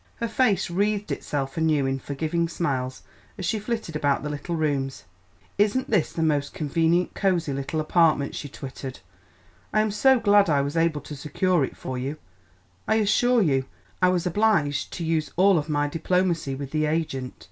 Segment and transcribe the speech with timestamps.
[0.15, 3.03] Her face wreathed itself anew in forgiving smiles
[3.37, 5.03] as she flitted about the little rooms.
[5.59, 9.01] "Isn't this the most convenient, cosy little apartment?" she twittered.
[9.71, 12.17] "I am so glad I was able to secure it for you;
[12.87, 13.65] I assure you
[14.01, 17.35] I was obliged to use all of my diplomacy with the agent.